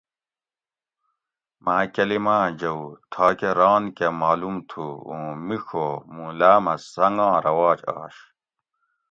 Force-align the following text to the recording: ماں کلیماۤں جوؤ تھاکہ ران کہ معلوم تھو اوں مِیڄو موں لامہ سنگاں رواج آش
ماں 1.63 1.83
کلیماۤں 1.93 2.45
جوؤ 2.59 2.83
تھاکہ 3.11 3.51
ران 3.59 3.83
کہ 3.97 4.07
معلوم 4.21 4.57
تھو 4.69 4.85
اوں 5.07 5.27
مِیڄو 5.45 5.87
موں 6.13 6.31
لامہ 6.39 6.73
سنگاں 6.91 7.35
رواج 7.45 7.79
آش 7.99 8.15